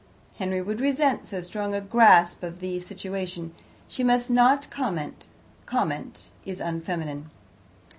"Henry 0.39 0.63
would 0.63 0.81
resent 0.81 1.27
so 1.27 1.39
strong 1.41 1.75
a 1.75 1.79
grasp 1.79 2.41
of 2.41 2.59
the 2.59 2.79
situation. 2.79 3.53
She 3.87 4.03
must 4.03 4.31
not 4.31 4.67
comment; 4.71 5.27
comment 5.67 6.23
is 6.43 6.59
unfeminine. 6.59 7.29